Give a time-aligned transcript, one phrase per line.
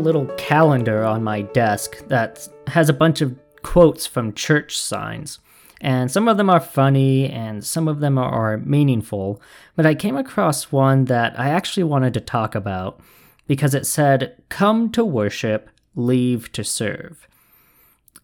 [0.00, 5.38] little calendar on my desk that has a bunch of quotes from church signs.
[5.80, 9.40] And some of them are funny and some of them are meaningful.
[9.76, 13.00] But I came across one that I actually wanted to talk about
[13.46, 17.26] because it said, Come to worship, leave to serve.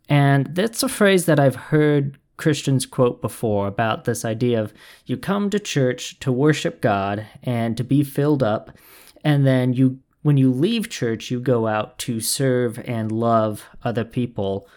[0.08, 4.74] And that's a phrase that I've heard Christians quote before about this idea of
[5.06, 8.77] you come to church to worship God and to be filled up,
[9.24, 14.04] and then you when you leave church, you go out to serve and love other
[14.04, 14.68] people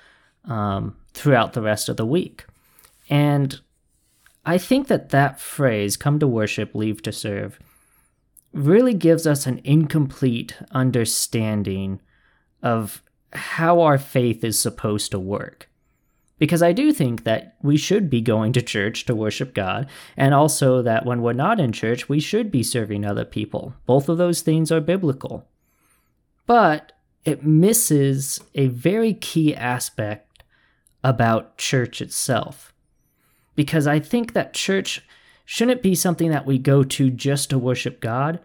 [0.45, 2.45] um, throughout the rest of the week.
[3.09, 3.59] And
[4.45, 7.57] I think that that phrase, come to worship, leave to serve,
[8.53, 11.99] really gives us an incomplete understanding
[12.61, 13.01] of
[13.33, 15.67] how our faith is supposed to work.
[16.39, 20.33] Because I do think that we should be going to church to worship God, and
[20.33, 23.75] also that when we're not in church, we should be serving other people.
[23.85, 25.47] Both of those things are biblical.
[26.47, 26.93] But
[27.25, 30.43] it misses a very key aspect
[31.03, 32.73] about church itself.
[33.55, 35.05] Because I think that church
[35.45, 38.39] shouldn't be something that we go to just to worship God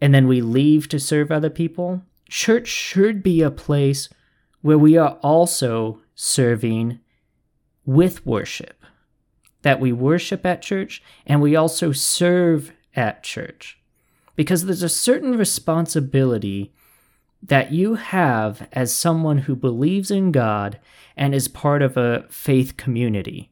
[0.00, 2.02] and then we leave to serve other people.
[2.28, 4.08] Church should be a place
[4.60, 6.98] where we are also serving
[7.86, 8.82] with worship.
[9.62, 13.78] That we worship at church and we also serve at church.
[14.34, 16.72] Because there's a certain responsibility
[17.42, 20.78] that you have as someone who believes in God
[21.16, 23.50] and is part of a faith community.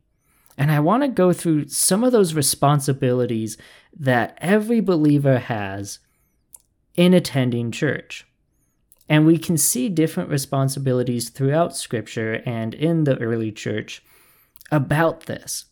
[0.56, 3.56] And I want to go through some of those responsibilities
[3.96, 6.00] that every believer has
[6.94, 8.26] in attending church.
[9.08, 14.02] And we can see different responsibilities throughout Scripture and in the early church
[14.74, 15.66] about this.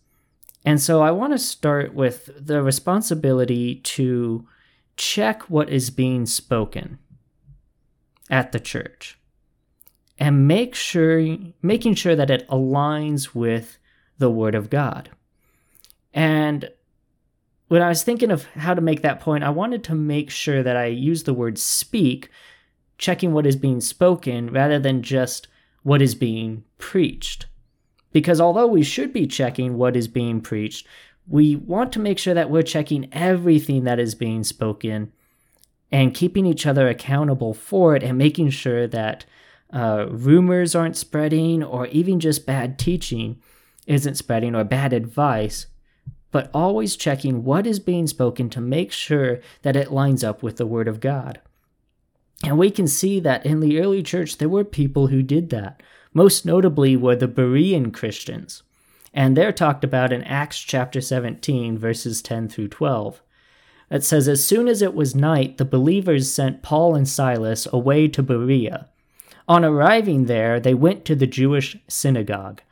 [0.65, 4.47] And so I want to start with the responsibility to
[4.97, 6.99] check what is being spoken
[8.31, 9.19] at the church
[10.19, 13.79] and make sure making sure that it aligns with
[14.19, 15.11] the word of God.
[16.15, 16.71] And
[17.67, 20.63] when I was thinking of how to make that point, I wanted to make sure
[20.63, 22.31] that I use the word speak,
[22.99, 25.49] checking what is being spoken rather than just
[25.83, 27.47] what is being preached.
[28.13, 30.87] Because although we should be checking what is being preached,
[31.27, 35.13] we want to make sure that we're checking everything that is being spoken
[35.91, 39.25] and keeping each other accountable for it and making sure that
[39.73, 43.41] uh, rumors aren't spreading or even just bad teaching
[43.87, 45.67] isn't spreading or bad advice,
[46.31, 50.57] but always checking what is being spoken to make sure that it lines up with
[50.57, 51.41] the Word of God.
[52.45, 55.83] And we can see that in the early church, there were people who did that.
[56.15, 58.63] Most notably were the Berean Christians.
[59.15, 63.23] And they're talked about in Acts chapter 17, verses 10 through 12.
[63.91, 68.09] It says, As soon as it was night, the believers sent Paul and Silas away
[68.09, 68.89] to Berea.
[69.49, 72.63] On arriving there, they went to the Jewish synagogue.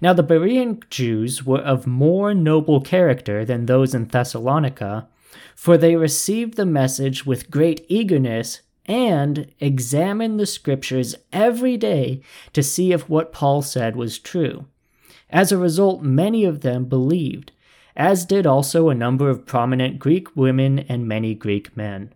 [0.00, 5.08] Now, the Berean Jews were of more noble character than those in Thessalonica,
[5.54, 12.20] for they received the message with great eagerness and examined the scriptures every day
[12.52, 14.66] to see if what Paul said was true.
[15.30, 17.52] As a result, many of them believed,
[17.94, 22.12] as did also a number of prominent Greek women and many Greek men.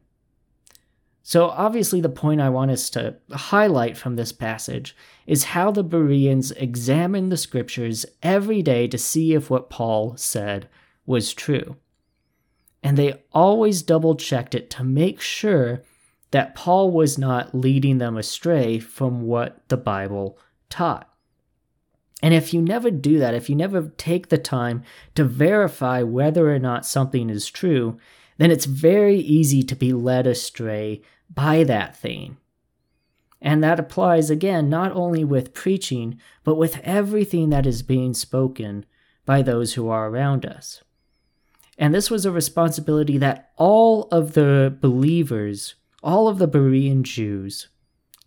[1.23, 4.97] So, obviously, the point I want us to highlight from this passage
[5.29, 10.69] is how the Bereans examined the scriptures every day to see if what Paul said
[11.07, 11.77] was true.
[12.83, 15.83] And they always double checked it to make sure
[16.35, 20.37] that Paul was not leading them astray from what the Bible
[20.69, 21.09] taught.
[22.25, 24.83] And if you never do that, if you never take the time
[25.15, 27.99] to verify whether or not something is true,
[28.37, 31.03] then it's very easy to be led astray
[31.33, 32.37] by that thing.
[33.41, 38.87] And that applies again not only with preaching, but with everything that is being spoken
[39.25, 40.83] by those who are around us.
[41.79, 47.69] And this was a responsibility that all of the believers, all of the Berean Jews,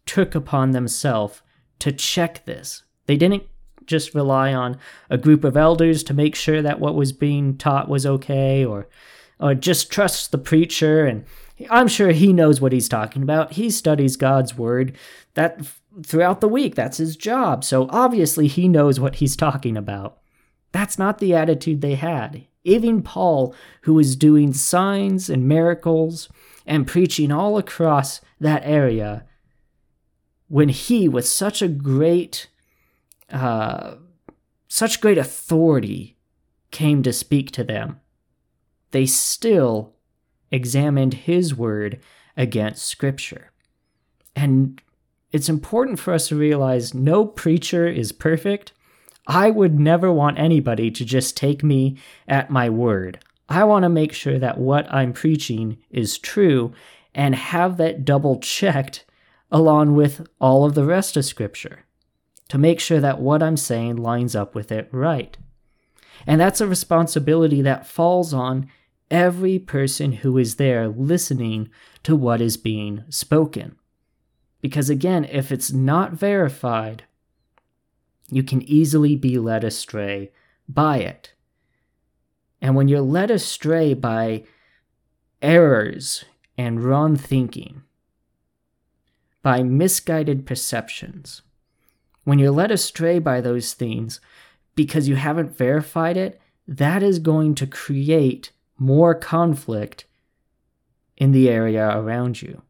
[0.05, 1.41] took upon themselves
[1.79, 2.83] to check this.
[3.05, 3.43] They didn't
[3.85, 4.77] just rely on
[5.09, 8.87] a group of elders to make sure that what was being taught was okay or
[9.39, 11.23] or just trust the preacher and
[11.69, 13.53] I'm sure he knows what he's talking about.
[13.53, 14.95] He studies God's word
[15.35, 15.61] that
[16.03, 16.75] throughout the week.
[16.75, 17.63] That's his job.
[17.63, 20.17] So obviously he knows what he's talking about.
[20.71, 22.45] That's not the attitude they had.
[22.63, 26.29] Even Paul, who was doing signs and miracles
[26.67, 29.25] and preaching all across that area,
[30.47, 32.47] when he, with such a great,
[33.31, 33.95] uh,
[34.67, 36.17] such great authority,
[36.71, 37.99] came to speak to them,
[38.91, 39.95] they still
[40.51, 41.99] examined his word
[42.35, 43.51] against Scripture.
[44.35, 44.81] And
[45.31, 48.73] it's important for us to realize no preacher is perfect.
[49.25, 51.97] I would never want anybody to just take me
[52.27, 53.19] at my word.
[53.49, 56.73] I want to make sure that what I'm preaching is true
[57.15, 59.05] and have that double checked
[59.51, 61.85] along with all of the rest of Scripture
[62.49, 65.37] to make sure that what I'm saying lines up with it right.
[66.25, 68.69] And that's a responsibility that falls on
[69.09, 71.69] every person who is there listening
[72.03, 73.75] to what is being spoken.
[74.61, 77.03] Because again, if it's not verified,
[78.29, 80.31] you can easily be led astray
[80.67, 81.33] by it.
[82.61, 84.43] And when you're led astray by
[85.41, 86.25] errors
[86.57, 87.83] and wrong thinking,
[89.43, 91.41] by misguided perceptions,
[92.23, 94.19] when you're led astray by those things
[94.75, 100.05] because you haven't verified it, that is going to create more conflict
[101.15, 102.61] in the area around you.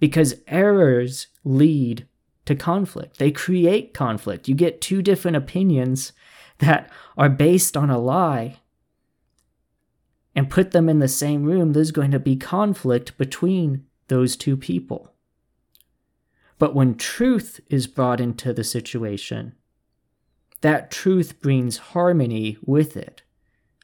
[0.00, 2.06] Because errors lead
[2.44, 4.48] to conflict, they create conflict.
[4.48, 6.12] You get two different opinions
[6.58, 8.58] that are based on a lie
[10.38, 14.56] and put them in the same room, there's going to be conflict between those two
[14.56, 15.12] people.
[16.60, 19.56] But when truth is brought into the situation,
[20.60, 23.22] that truth brings harmony with it.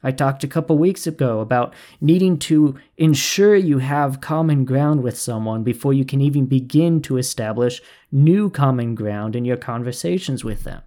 [0.01, 5.19] I talked a couple weeks ago about needing to ensure you have common ground with
[5.19, 7.81] someone before you can even begin to establish
[8.13, 10.83] new common ground in your conversations with them.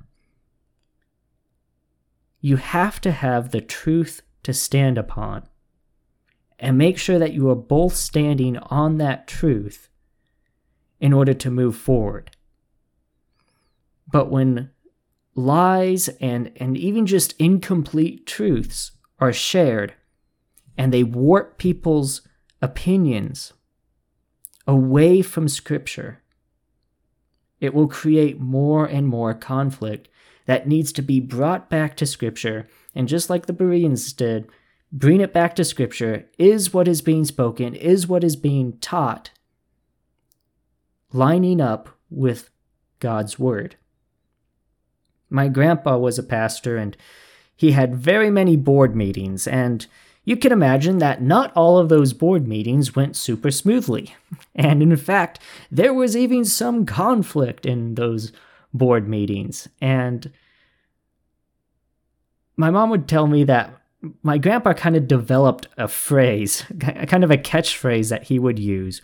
[2.40, 5.42] You have to have the truth to stand upon
[6.58, 9.88] and make sure that you are both standing on that truth
[11.00, 12.30] in order to move forward.
[14.10, 14.70] But when
[15.34, 19.94] lies and, and even just incomplete truths are shared
[20.76, 22.22] and they warp people's
[22.60, 23.52] opinions
[24.66, 26.22] away from Scripture,
[27.60, 30.08] it will create more and more conflict
[30.46, 32.66] that needs to be brought back to Scripture.
[32.94, 34.48] And just like the Bereans did,
[34.92, 39.30] bring it back to scripture is what is being spoken, is what is being taught,
[41.12, 42.50] lining up with
[43.00, 43.76] God's word.
[45.30, 46.96] My grandpa was a pastor and
[47.54, 49.84] he had very many board meetings, and
[50.24, 54.14] you can imagine that not all of those board meetings went super smoothly.
[54.54, 55.40] And in fact,
[55.70, 58.32] there was even some conflict in those
[58.74, 59.68] board meetings.
[59.80, 60.32] And
[62.56, 63.77] my mom would tell me that
[64.22, 69.02] my grandpa kind of developed a phrase, kind of a catchphrase that he would use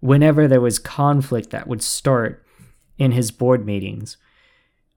[0.00, 2.44] whenever there was conflict that would start
[2.98, 4.16] in his board meetings.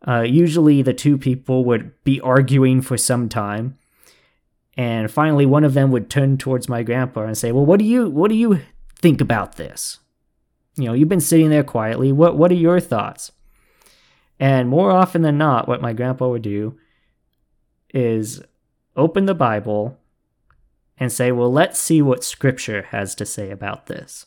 [0.08, 3.78] Uh, usually, the two people would be arguing for some time,
[4.78, 7.86] and finally, one of them would turn towards my grandpa and say, "Well, what do
[7.86, 8.62] you what do you
[8.96, 10.00] think about this?
[10.78, 12.14] You know, you've been sitting there quietly.
[12.14, 13.34] What what are your thoughts?"
[14.40, 16.78] And more often than not, what my grandpa would do
[17.94, 18.42] is
[18.96, 19.98] open the Bible
[20.98, 24.26] and say, well, let's see what Scripture has to say about this.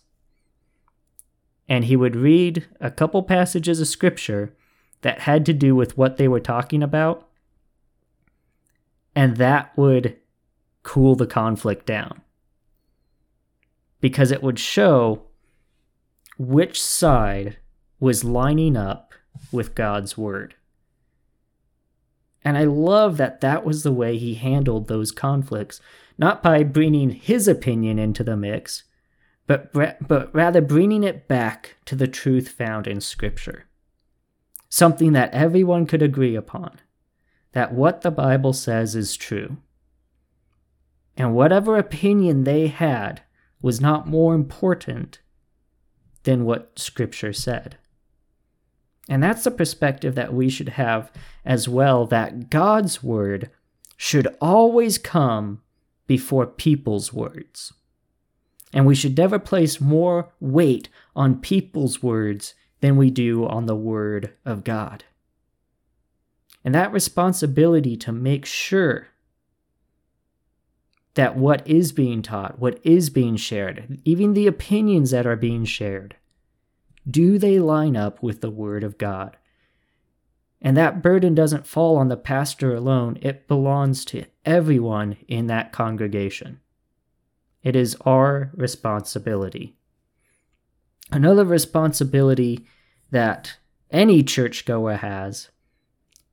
[1.69, 4.55] And he would read a couple passages of Scripture
[5.03, 7.29] that had to do with what they were talking about,
[9.15, 10.17] and that would
[10.83, 12.23] cool the conflict down.
[14.01, 15.23] Because it would show
[16.39, 17.59] which side
[18.01, 19.13] was lining up
[19.51, 20.55] with God's Word.
[22.45, 25.81] And I love that that was the way he handled those conflicts,
[26.19, 28.85] not by bringing his opinion into the mix,
[29.47, 33.67] but, but rather bringing it back to the truth found in Scripture.
[34.69, 36.81] Something that everyone could agree upon
[37.53, 39.59] that what the Bible says is true.
[41.17, 43.23] And whatever opinion they had
[43.61, 45.21] was not more important
[46.23, 47.77] than what Scripture said.
[49.09, 51.11] And that's the perspective that we should have
[51.45, 53.51] as well that God's word
[53.97, 55.63] should always come
[56.07, 57.73] before people's words.
[58.73, 63.77] And we should never place more weight on people's words than we do on the
[63.77, 65.05] word of God.
[66.65, 69.09] And that responsibility to make sure
[71.15, 75.65] that what is being taught, what is being shared, even the opinions that are being
[75.65, 76.17] shared,
[77.09, 79.37] do they line up with the Word of God?
[80.61, 85.73] And that burden doesn't fall on the pastor alone, it belongs to everyone in that
[85.73, 86.61] congregation.
[87.63, 89.77] It is our responsibility.
[91.11, 92.67] Another responsibility
[93.11, 93.57] that
[93.91, 95.51] any churchgoer has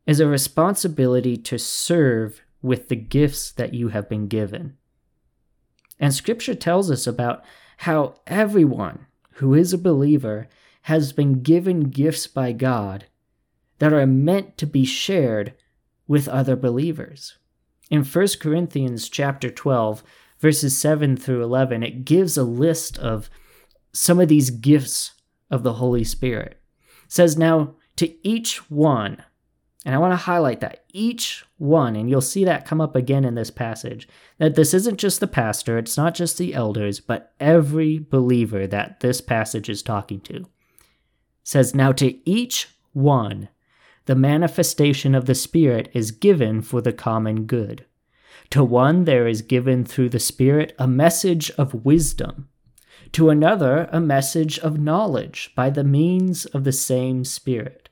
[0.05, 4.77] is a responsibility to serve with the gifts that you have been given.
[5.99, 7.43] And scripture tells us about
[7.77, 9.05] how everyone
[9.39, 10.47] who is a believer
[10.83, 13.05] has been given gifts by God
[13.79, 15.53] that are meant to be shared
[16.07, 17.37] with other believers.
[17.89, 20.03] In 1 Corinthians chapter 12,
[20.39, 23.29] verses 7 through 11, it gives a list of
[23.93, 25.11] some of these gifts
[25.49, 26.61] of the Holy Spirit.
[27.05, 29.23] It says, Now to each one,
[29.85, 33.23] and I want to highlight that each one, and you'll see that come up again
[33.23, 37.33] in this passage, that this isn't just the pastor, it's not just the elders, but
[37.39, 40.35] every believer that this passage is talking to.
[40.35, 40.47] It
[41.43, 43.47] says, Now to each one,
[44.05, 47.85] the manifestation of the Spirit is given for the common good.
[48.49, 52.49] To one there is given through the Spirit a message of wisdom,
[53.11, 57.88] to another a message of knowledge by the means of the same Spirit,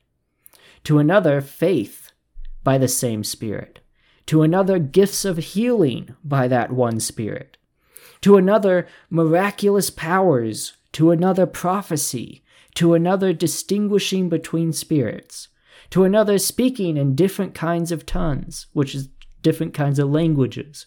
[0.88, 2.12] to another faith
[2.64, 3.80] by the same Spirit,
[4.24, 7.58] to another gifts of healing by that one Spirit,
[8.22, 12.42] to another miraculous powers, to another prophecy,
[12.74, 15.48] to another distinguishing between spirits,
[15.90, 19.10] to another speaking in different kinds of tongues, which is
[19.42, 20.86] different kinds of languages,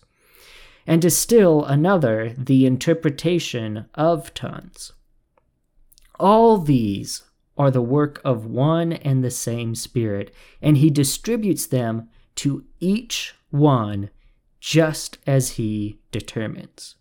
[0.87, 4.93] and to still another, the interpretation of tongues.
[6.19, 7.21] All these
[7.57, 13.35] are the work of one and the same Spirit, and He distributes them to each
[13.49, 14.09] one
[14.59, 16.95] just as He determines.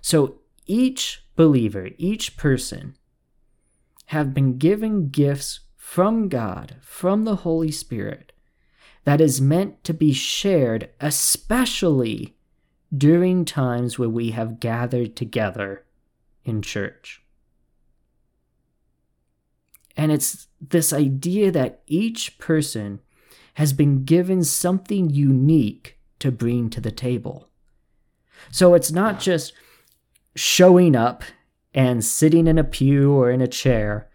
[0.00, 2.96] So each believer, each person,
[4.06, 8.32] have been given gifts from God, from the Holy Spirit,
[9.04, 12.36] that is meant to be shared, especially
[12.96, 15.84] during times where we have gathered together
[16.44, 17.23] in church.
[19.96, 23.00] And it's this idea that each person
[23.54, 27.48] has been given something unique to bring to the table.
[28.50, 29.52] So it's not just
[30.34, 31.22] showing up
[31.72, 34.08] and sitting in a pew or in a chair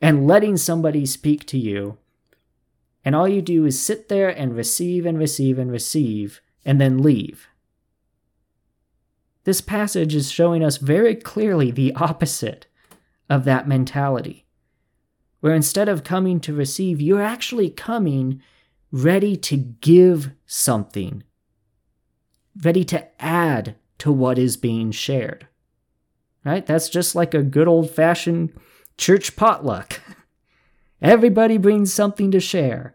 [0.00, 1.98] and letting somebody speak to you
[3.04, 7.02] and all you do is sit there and receive and receive and receive, and then
[7.02, 7.48] leave.
[9.44, 12.66] This passage is showing us very clearly the opposite
[13.28, 14.46] of that mentality,
[15.42, 18.40] where instead of coming to receive, you're actually coming
[18.92, 21.24] ready to give something,
[22.62, 25.48] ready to add to what is being shared.
[26.44, 26.64] Right?
[26.64, 28.52] That's just like a good old fashioned
[28.96, 30.00] church potluck.
[31.02, 32.94] Everybody brings something to share.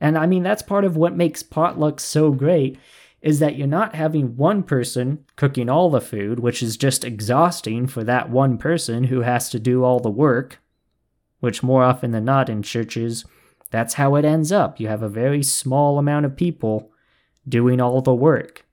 [0.00, 2.78] And I mean, that's part of what makes potluck so great
[3.22, 7.86] is that you're not having one person cooking all the food, which is just exhausting
[7.86, 10.58] for that one person who has to do all the work,
[11.44, 13.24] which more often than not in churches,
[13.70, 14.80] that's how it ends up.
[14.80, 16.90] You have a very small amount of people
[17.46, 18.64] doing all the work.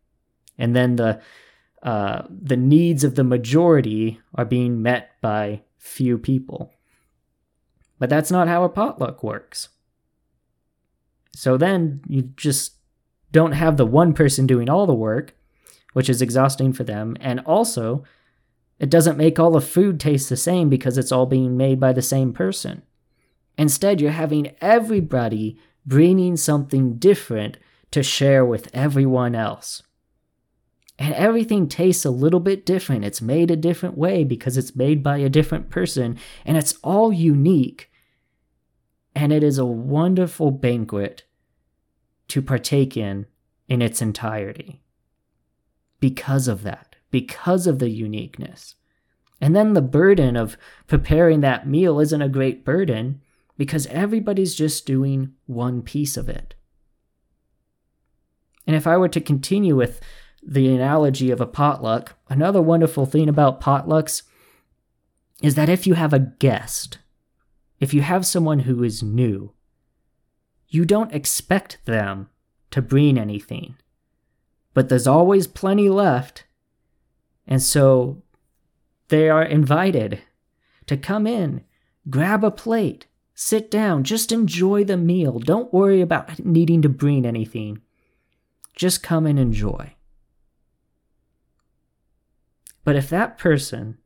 [0.57, 1.21] And then the
[1.83, 6.71] uh, the needs of the majority are being met by few people.
[7.99, 9.69] But that's not how a potluck works.
[11.33, 12.75] So then you just
[13.31, 15.35] don't have the one person doing all the work,
[15.93, 17.17] which is exhausting for them.
[17.19, 18.03] And also,
[18.81, 21.93] it doesn't make all the food taste the same because it's all being made by
[21.93, 22.81] the same person.
[23.55, 27.57] Instead, you're having everybody bringing something different
[27.91, 29.83] to share with everyone else.
[30.97, 33.05] And everything tastes a little bit different.
[33.05, 37.13] It's made a different way because it's made by a different person, and it's all
[37.13, 37.91] unique
[39.13, 41.23] and it is a wonderful banquet
[42.29, 43.27] to partake in
[43.67, 44.81] in its entirety.
[45.99, 48.75] Because of that, because of the uniqueness.
[49.39, 53.21] And then the burden of preparing that meal isn't a great burden
[53.57, 56.55] because everybody's just doing one piece of it.
[58.65, 59.99] And if I were to continue with
[60.43, 64.23] the analogy of a potluck, another wonderful thing about potlucks
[65.41, 66.99] is that if you have a guest,
[67.79, 69.53] if you have someone who is new,
[70.67, 72.29] you don't expect them
[72.69, 73.75] to bring anything.
[74.73, 76.45] But there's always plenty left.
[77.51, 78.23] And so
[79.09, 80.21] they are invited
[80.85, 81.65] to come in,
[82.09, 85.37] grab a plate, sit down, just enjoy the meal.
[85.37, 87.81] Don't worry about needing to bring anything.
[88.73, 89.95] Just come and enjoy.
[92.85, 93.97] But if that person,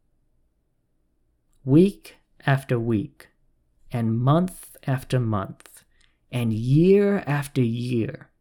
[1.63, 2.15] week
[2.47, 3.27] after week,
[3.91, 5.83] and month after month
[6.31, 8.31] and year after year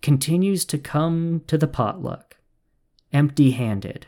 [0.00, 2.29] continues to come to the potluck
[3.12, 4.06] empty handed.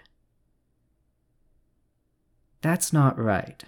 [2.61, 3.65] That's not right.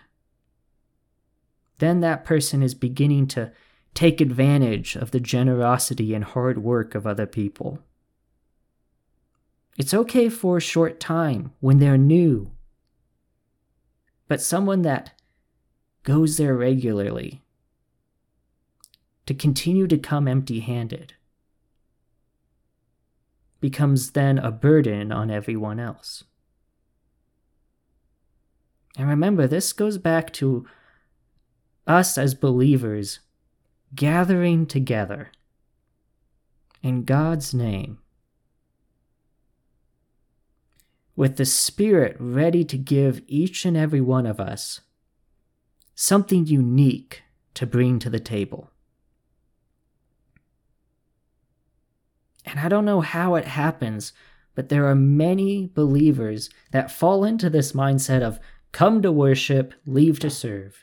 [1.78, 3.52] Then that person is beginning to
[3.94, 7.78] take advantage of the generosity and hard work of other people.
[9.76, 12.52] It's okay for a short time when they're new.
[14.28, 15.12] But someone that
[16.04, 17.42] goes there regularly
[19.26, 21.14] to continue to come empty handed
[23.64, 26.22] becomes then a burden on everyone else.
[28.98, 30.66] And remember, this goes back to
[31.86, 33.20] us as believers
[33.94, 35.32] gathering together
[36.82, 38.00] in God's name
[41.16, 44.82] with the Spirit ready to give each and every one of us
[45.94, 47.22] something unique
[47.54, 48.70] to bring to the table.
[52.44, 54.12] And I don't know how it happens,
[54.54, 58.38] but there are many believers that fall into this mindset of
[58.72, 60.82] come to worship, leave to serve.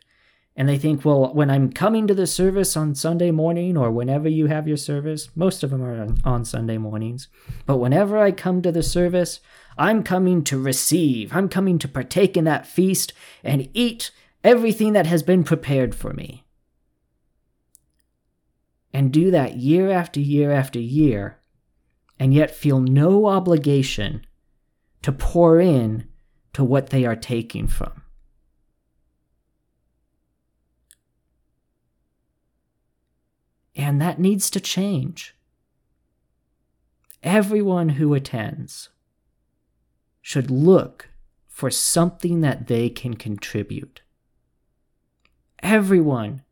[0.56, 4.28] And they think, well, when I'm coming to the service on Sunday morning or whenever
[4.28, 7.30] you have your service, most of them are on Sunday mornings,
[7.66, 9.40] but whenever I come to the service,
[9.78, 11.34] I'm coming to receive.
[11.34, 13.14] I'm coming to partake in that feast
[13.44, 14.12] and eat
[14.44, 16.44] everything that has been prepared for me.
[18.94, 21.38] And do that year after year after year,
[22.22, 24.24] and yet feel no obligation
[25.02, 26.08] to pour in
[26.54, 28.04] to what they are taking from.
[33.76, 35.36] And that needs to change.
[37.24, 38.90] Everyone who attends
[40.22, 41.10] should look
[41.48, 44.04] for something that they can contribute.
[45.64, 46.44] Everyone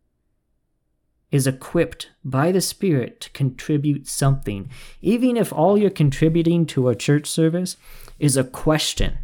[1.31, 4.69] is equipped by the Spirit to contribute something,
[5.01, 7.77] even if all you're contributing to a church service
[8.17, 9.17] is a question.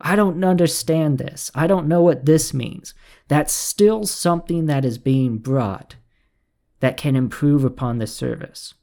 [0.00, 1.50] I don't understand this.
[1.54, 2.94] I don't know what this means.
[3.28, 5.96] That's still something that is being brought
[6.80, 8.74] that can improve upon the service.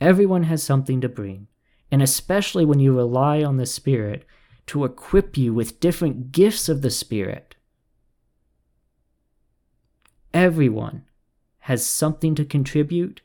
[0.00, 1.46] Everyone has something to bring,
[1.90, 4.24] and especially when you rely on the Spirit
[4.66, 7.47] to equip you with different gifts of the Spirit.
[10.38, 11.02] Everyone
[11.62, 13.22] has something to contribute,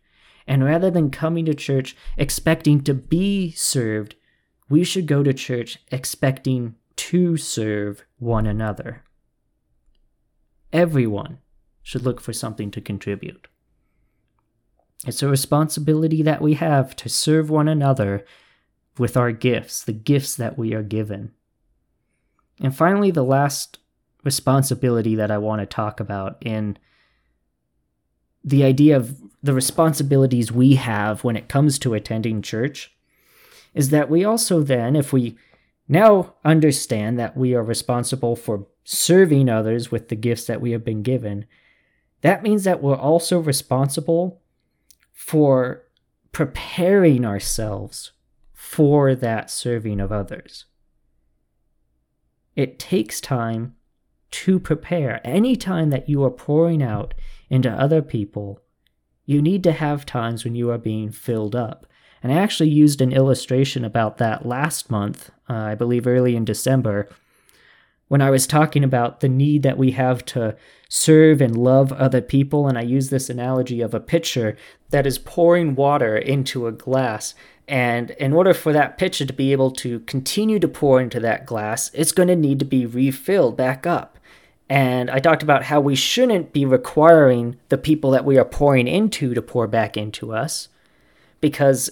[0.48, 4.16] and rather than coming to church expecting to be served,
[4.68, 9.04] we should go to church expecting to serve one another.
[10.74, 11.38] Everyone
[11.84, 13.48] should look for something to contribute.
[15.06, 18.26] It's a responsibility that we have to serve one another
[18.98, 21.32] with our gifts, the gifts that we are given.
[22.60, 23.78] And finally, the last
[24.24, 26.80] responsibility that I want to talk about in
[28.44, 32.96] the idea of the responsibilities we have when it comes to attending church
[33.74, 35.38] is that we also then, if we
[35.88, 40.84] now understand that we are responsible for serving others with the gifts that we have
[40.84, 41.46] been given,
[42.22, 44.42] that means that we're also responsible
[45.12, 45.84] for
[46.32, 48.12] preparing ourselves
[48.54, 50.66] for that serving of others.
[52.56, 53.76] It takes time
[54.32, 55.22] to prepare.
[55.24, 57.14] Any time that you are pouring out
[57.54, 58.60] into other people,
[59.26, 61.86] you need to have times when you are being filled up.
[62.24, 66.46] And I actually used an illustration about that last month, uh, I believe early in
[66.46, 67.08] December,
[68.08, 70.56] when I was talking about the need that we have to
[70.90, 72.68] serve and love other people.
[72.68, 74.58] And I use this analogy of a pitcher
[74.90, 77.36] that is pouring water into a glass.
[77.68, 81.46] And in order for that pitcher to be able to continue to pour into that
[81.46, 84.13] glass, it's going to need to be refilled back up.
[84.70, 88.88] And I talked about how we shouldn't be requiring the people that we are pouring
[88.88, 90.70] into to pour back into us
[91.42, 91.90] because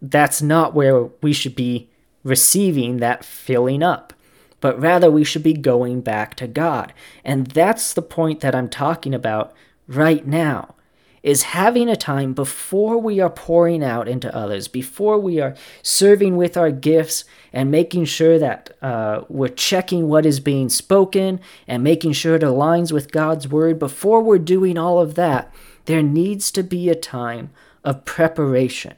[0.00, 1.90] that's not where we should be
[2.24, 4.12] receiving that filling up
[4.60, 6.92] but rather we should be going back to God.
[7.24, 9.52] And that's the point that I'm talking about
[9.86, 10.74] right now
[11.22, 16.36] is having a time before we are pouring out into others, before we are serving
[16.36, 21.82] with our gifts and making sure that uh, we're checking what is being spoken and
[21.82, 23.78] making sure it aligns with God's word.
[23.78, 25.52] Before we're doing all of that,
[25.86, 27.50] there needs to be a time
[27.84, 28.94] of preparation,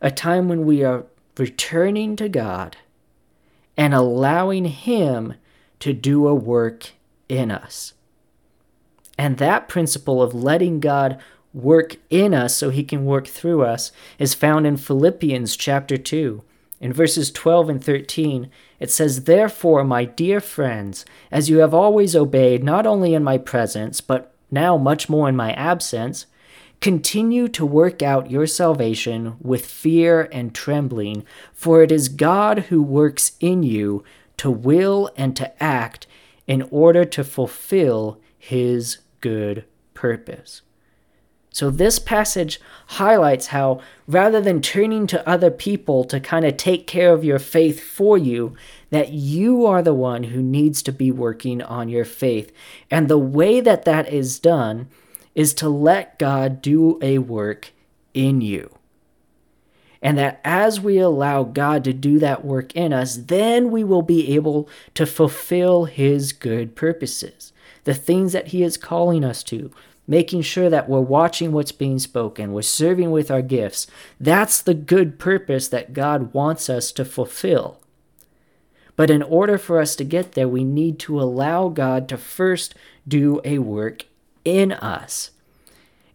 [0.00, 1.04] a time when we are
[1.36, 2.76] returning to God
[3.76, 5.34] and allowing Him
[5.80, 6.92] to do a work
[7.28, 7.92] in us.
[9.18, 11.18] And that principle of letting God
[11.52, 16.42] work in us so he can work through us is found in Philippians chapter 2.
[16.80, 22.14] In verses 12 and 13, it says, Therefore, my dear friends, as you have always
[22.14, 26.26] obeyed, not only in my presence, but now much more in my absence,
[26.80, 32.82] Continue to work out your salvation with fear and trembling, for it is God who
[32.82, 34.04] works in you
[34.36, 36.06] to will and to act
[36.46, 40.62] in order to fulfill his good purpose.
[41.50, 46.86] So, this passage highlights how rather than turning to other people to kind of take
[46.86, 48.54] care of your faith for you,
[48.90, 52.52] that you are the one who needs to be working on your faith.
[52.88, 54.88] And the way that that is done
[55.34, 57.72] is to let God do a work
[58.14, 58.78] in you.
[60.02, 64.02] And that as we allow God to do that work in us, then we will
[64.02, 67.52] be able to fulfill His good purposes,
[67.86, 69.70] the things that He is calling us to,
[70.08, 73.86] making sure that we're watching what's being spoken, we're serving with our gifts.
[74.20, 77.80] That's the good purpose that God wants us to fulfill.
[78.96, 82.74] But in order for us to get there, we need to allow God to first
[83.06, 84.06] do a work
[84.44, 85.30] in us.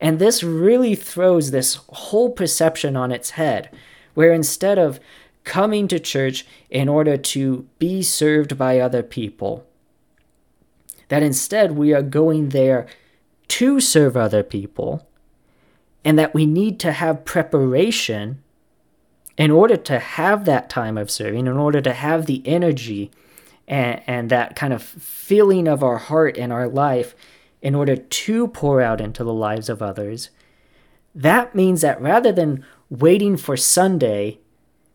[0.01, 3.69] And this really throws this whole perception on its head,
[4.13, 4.99] where instead of
[5.45, 9.65] coming to church in order to be served by other people,
[11.11, 12.87] that instead we are going there
[13.49, 15.05] to serve other people
[16.05, 18.41] and that we need to have preparation
[19.37, 23.11] in order to have that time of serving, in order to have the energy
[23.67, 27.13] and, and that kind of feeling of our heart and our life
[27.61, 30.29] in order to pour out into the lives of others,
[31.13, 34.39] that means that rather than waiting for Sunday,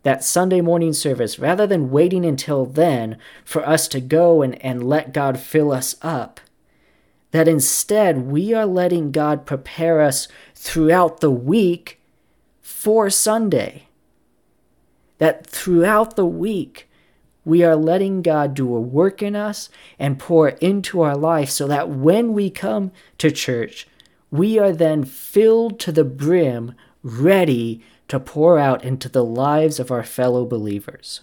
[0.03, 4.87] that Sunday morning service, rather than waiting until then for us to go and, and
[4.87, 6.39] let God fill us up,
[7.31, 11.99] that instead we are letting God prepare us throughout the week
[12.61, 13.87] for Sunday.
[15.17, 16.87] That throughout the week
[17.43, 21.67] we are letting God do a work in us and pour into our life so
[21.67, 23.87] that when we come to church,
[24.29, 29.91] we are then filled to the brim, ready to pour out into the lives of
[29.91, 31.21] our fellow believers.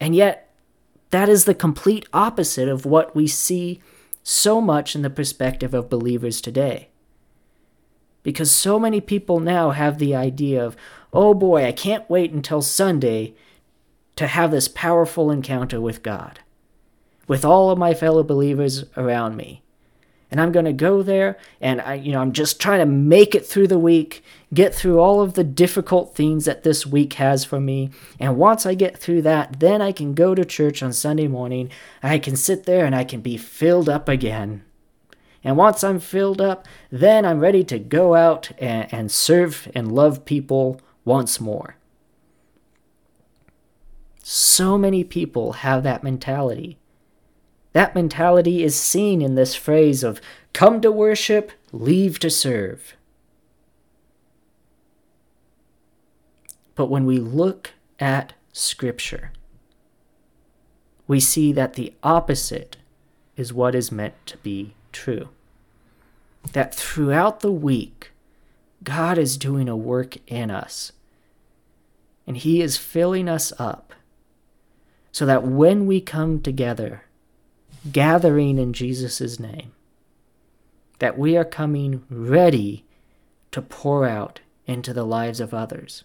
[0.00, 0.52] And yet,
[1.10, 3.80] that is the complete opposite of what we see
[4.22, 6.88] so much in the perspective of believers today.
[8.22, 10.76] Because so many people now have the idea of,
[11.12, 13.34] oh boy, I can't wait until Sunday
[14.16, 16.40] to have this powerful encounter with God,
[17.26, 19.62] with all of my fellow believers around me
[20.32, 23.34] and I'm going to go there and I you know I'm just trying to make
[23.34, 27.44] it through the week, get through all of the difficult things that this week has
[27.44, 27.90] for me.
[28.18, 31.70] And once I get through that, then I can go to church on Sunday morning.
[32.02, 34.64] I can sit there and I can be filled up again.
[35.44, 39.92] And once I'm filled up, then I'm ready to go out and, and serve and
[39.92, 41.76] love people once more.
[44.22, 46.78] So many people have that mentality.
[47.72, 50.20] That mentality is seen in this phrase of
[50.52, 52.94] come to worship, leave to serve.
[56.74, 59.32] But when we look at Scripture,
[61.06, 62.76] we see that the opposite
[63.36, 65.28] is what is meant to be true.
[66.52, 68.12] That throughout the week,
[68.84, 70.92] God is doing a work in us,
[72.26, 73.94] and He is filling us up
[75.12, 77.04] so that when we come together
[77.90, 79.72] gathering in Jesus' name,
[80.98, 82.84] that we are coming ready
[83.50, 86.04] to pour out into the lives of others.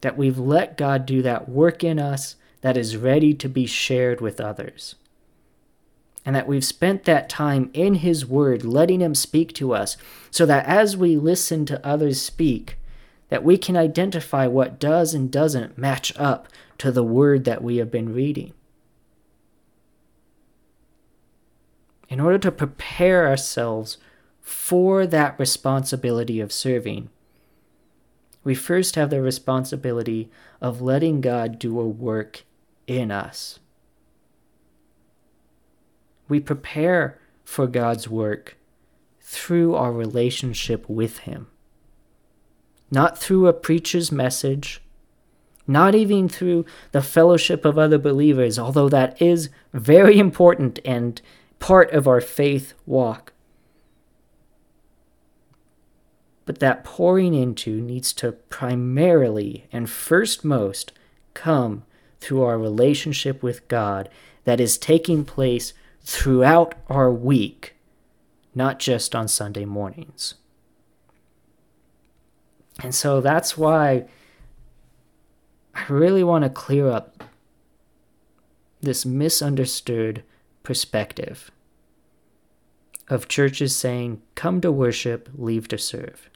[0.00, 4.20] That we've let God do that work in us that is ready to be shared
[4.20, 4.94] with others.
[6.24, 9.96] And that we've spent that time in His Word, letting Him speak to us,
[10.30, 12.78] so that as we listen to others speak,
[13.28, 17.76] that we can identify what does and doesn't match up to the Word that we
[17.76, 18.52] have been reading.
[22.08, 23.98] In order to prepare ourselves
[24.40, 27.10] for that responsibility of serving,
[28.44, 32.44] we first have the responsibility of letting God do a work
[32.86, 33.58] in us.
[36.28, 38.56] We prepare for God's work
[39.20, 41.48] through our relationship with Him.
[42.90, 44.80] Not through a preacher's message,
[45.66, 51.20] not even through the fellowship of other believers, although that is very important and
[51.58, 53.32] part of our faith walk.
[56.44, 60.92] But that pouring into needs to primarily and first most
[61.34, 61.84] come
[62.20, 64.08] through our relationship with God
[64.44, 67.74] that is taking place throughout our week,
[68.54, 70.34] not just on Sunday mornings.
[72.82, 74.06] And so that's why
[75.74, 77.24] I really want to clear up
[78.80, 80.22] this misunderstood
[80.66, 81.52] perspective
[83.08, 86.28] of churches saying, come to worship, leave to serve.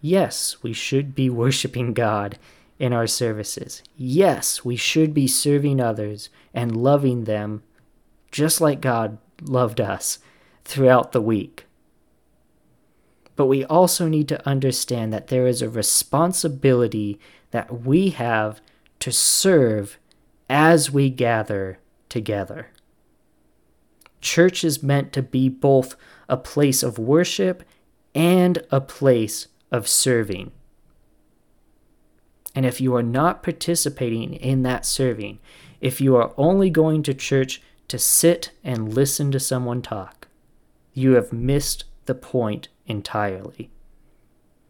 [0.00, 2.40] Yes, we should be worshiping God
[2.76, 3.84] in our services.
[3.96, 7.62] Yes, we should be serving others and loving them
[8.32, 10.18] just like God loved us
[10.64, 11.66] throughout the week.
[13.36, 17.20] But we also need to understand that there is a responsibility
[17.52, 18.60] that we have
[18.98, 19.98] to serve
[20.50, 22.70] as we gather together.
[24.24, 25.96] Church is meant to be both
[26.30, 27.62] a place of worship
[28.14, 30.50] and a place of serving.
[32.54, 35.40] And if you are not participating in that serving,
[35.82, 40.28] if you are only going to church to sit and listen to someone talk,
[40.94, 43.70] you have missed the point entirely.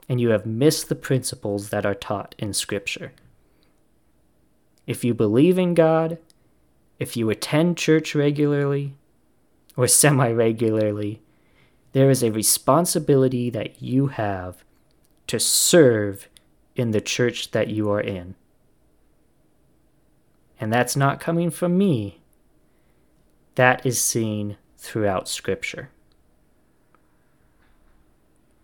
[0.08, 3.12] And you have missed the principles that are taught in Scripture.
[4.84, 6.18] If you believe in God,
[6.98, 8.94] if you attend church regularly
[9.76, 11.20] or semi regularly,
[11.92, 14.64] there is a responsibility that you have
[15.26, 16.28] to serve
[16.76, 18.34] in the church that you are in.
[20.60, 22.20] And that's not coming from me,
[23.54, 25.90] that is seen throughout Scripture.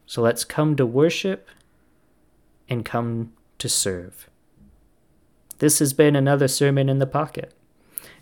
[0.07, 1.49] So let's come to worship
[2.69, 4.29] and come to serve.
[5.59, 7.55] This has been another Sermon in the Pocket.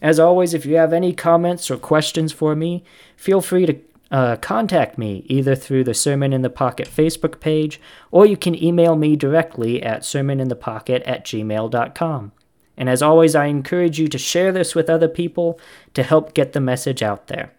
[0.01, 2.85] As always, if you have any comments or questions for me,
[3.17, 3.79] feel free to
[4.11, 7.81] uh, contact me either through the Sermon in the Pocket Facebook page
[8.11, 12.33] or you can email me directly at sermoninthepocket at gmail.com.
[12.77, 15.61] And as always, I encourage you to share this with other people
[15.95, 17.53] to help get the message out there.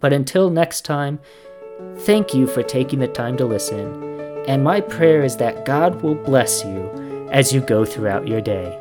[0.00, 1.20] But until next time,
[1.98, 4.02] thank you for taking the time to listen.
[4.48, 8.78] And my prayer is that God will bless you as you go throughout your day.